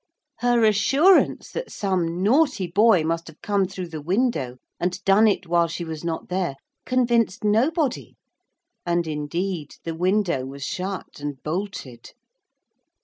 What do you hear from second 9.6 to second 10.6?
the window